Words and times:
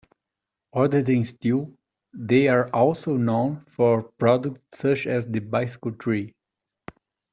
Other 0.73 1.03
than 1.03 1.25
steel, 1.25 1.77
they 2.11 2.47
are 2.47 2.71
also 2.73 3.17
known 3.17 3.63
for 3.67 4.01
products 4.01 4.59
such 4.79 5.05
as 5.05 5.27
the 5.27 5.41
bicycle 5.41 5.91
tree. 5.91 6.33